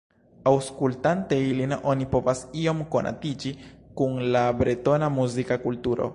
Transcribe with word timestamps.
Aŭskultante 0.51 1.37
ilin 1.49 1.75
oni 1.93 2.07
povas 2.15 2.41
iom 2.63 2.81
konatiĝi 2.97 3.55
kun 4.01 4.19
la 4.37 4.45
bretona 4.63 5.13
muzika 5.21 5.63
kulturo. 5.69 6.09